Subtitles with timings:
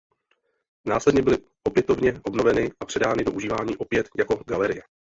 [0.85, 4.83] Následně byly opětovně obnoveny a předány do užívání opět jako galerie.